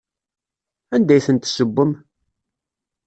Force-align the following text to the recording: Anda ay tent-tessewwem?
Anda 0.95 1.13
ay 1.13 1.21
tent-tessewwem? 1.25 1.91